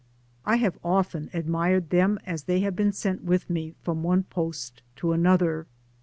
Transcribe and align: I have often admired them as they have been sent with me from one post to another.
I 0.47 0.55
have 0.55 0.79
often 0.83 1.29
admired 1.31 1.91
them 1.91 2.17
as 2.25 2.45
they 2.45 2.61
have 2.61 2.75
been 2.75 2.91
sent 2.91 3.21
with 3.23 3.51
me 3.51 3.75
from 3.83 4.01
one 4.01 4.23
post 4.23 4.81
to 4.95 5.11
another. 5.13 5.67